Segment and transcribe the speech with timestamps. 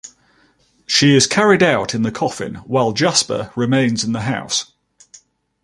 [0.87, 4.71] She is carried out in the coffin while Japser remains in the house.